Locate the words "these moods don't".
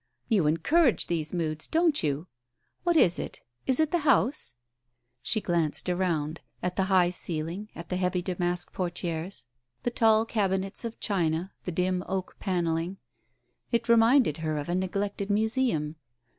1.05-2.01